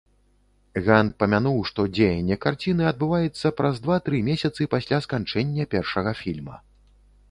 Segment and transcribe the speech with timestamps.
[0.87, 6.55] Ган памянуў, што дзеянне карціны адбываецца праз два-тры месяцы пасля сканчэння першага фільма.